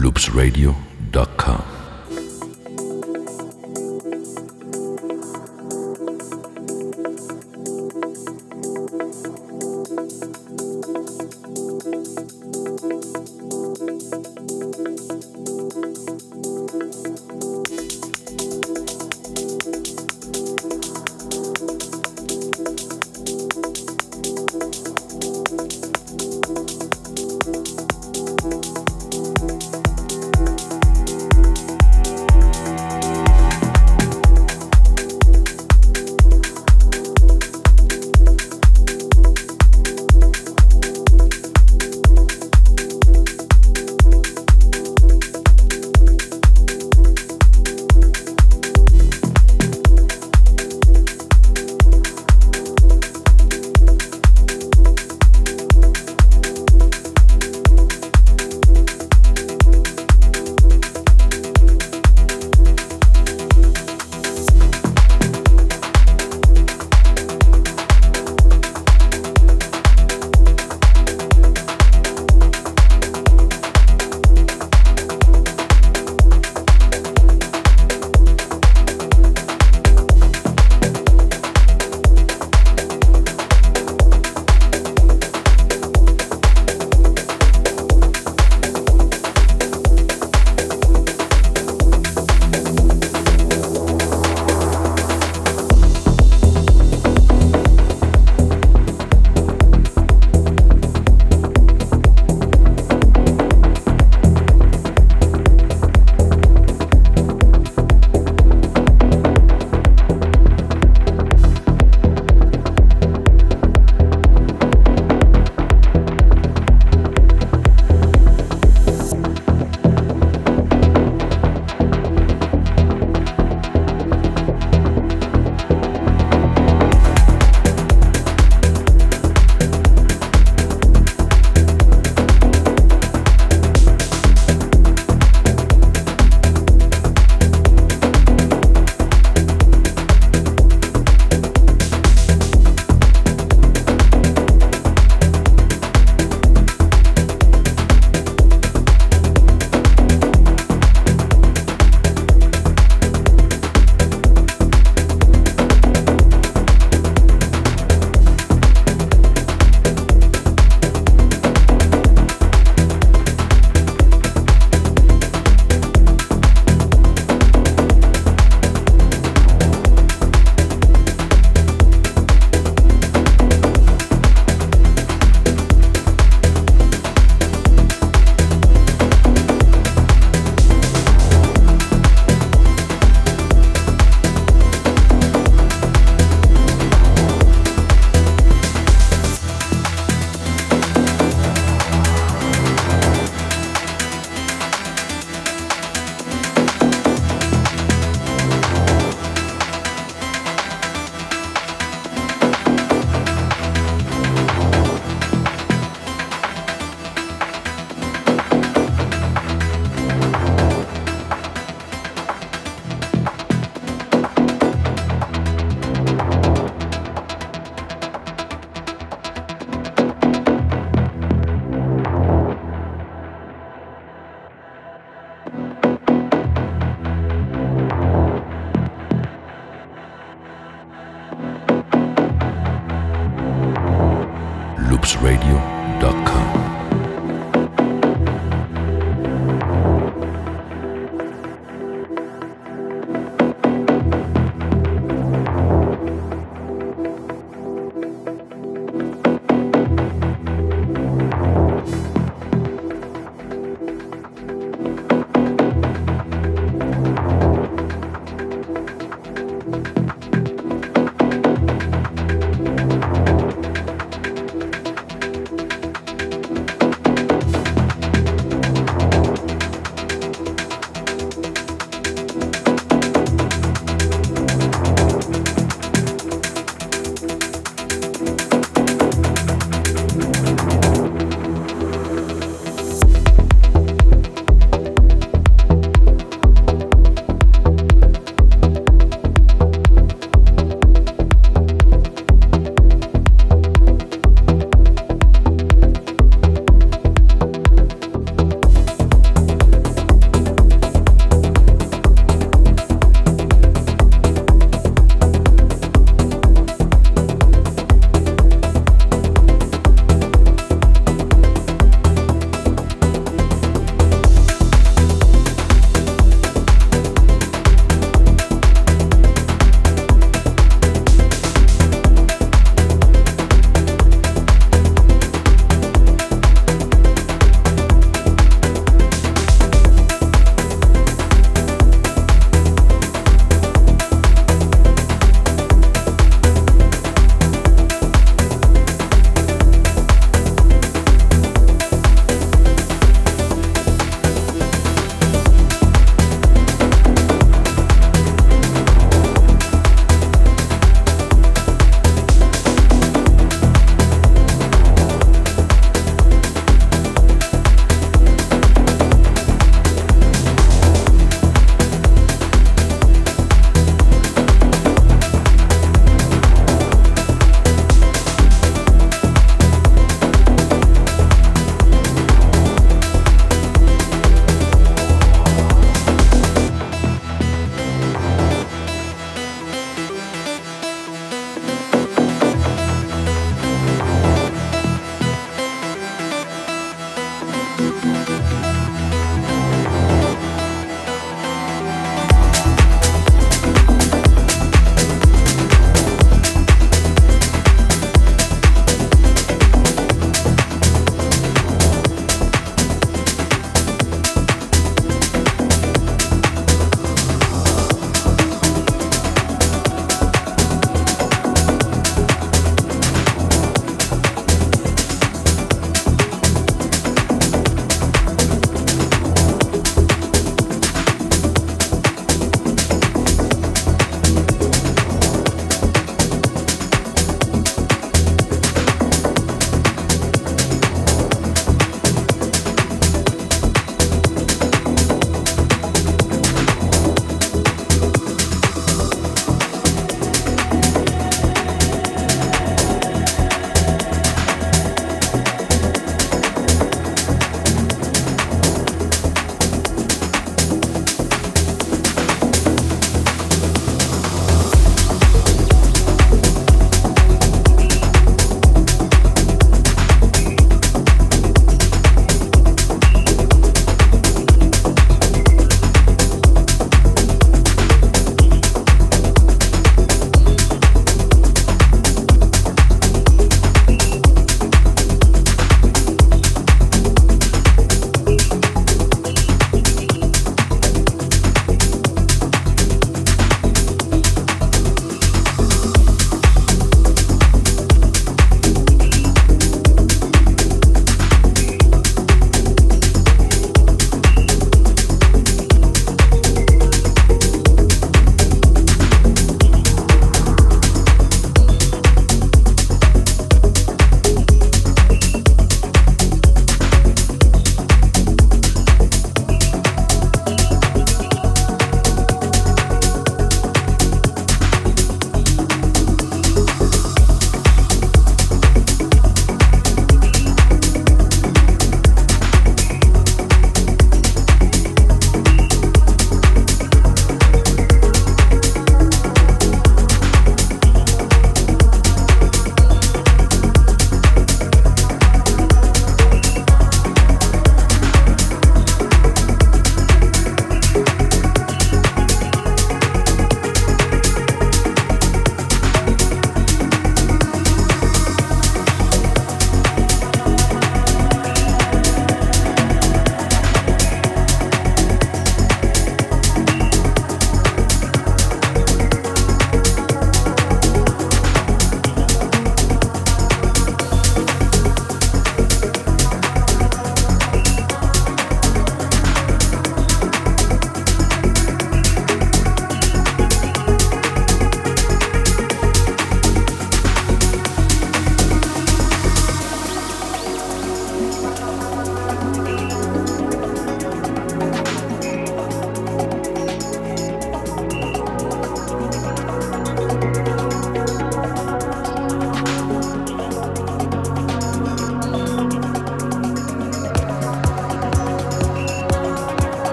[0.00, 1.77] loopsradio.com.